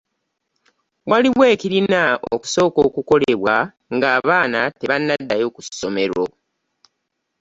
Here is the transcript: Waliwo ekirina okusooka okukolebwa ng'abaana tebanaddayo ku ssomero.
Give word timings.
Waliwo 1.11 1.43
ekirina 1.53 2.01
okusooka 2.33 2.79
okukolebwa 2.87 3.55
ng'abaana 3.95 4.59
tebanaddayo 4.79 5.47
ku 5.55 5.61
ssomero. 5.67 6.25